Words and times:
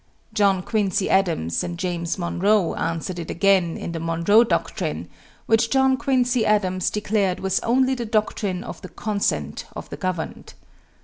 John 0.33 0.63
Quincy 0.63 1.11
Adams 1.11 1.63
and 1.63 1.77
James 1.77 2.17
Monroe 2.17 2.73
answered 2.73 3.19
it 3.19 3.29
again 3.29 3.77
in 3.77 3.91
the 3.91 3.99
Monroe 3.99 4.43
Doctrine, 4.43 5.07
which 5.45 5.69
John 5.69 5.95
Quincy 5.95 6.43
Adams 6.43 6.89
declared 6.89 7.39
was 7.39 7.59
only 7.59 7.93
the 7.93 8.05
doctrine 8.07 8.63
of 8.63 8.81
the 8.81 8.89
consent 8.89 9.65
of 9.75 9.91
the 9.91 9.97
governed. 9.97 10.55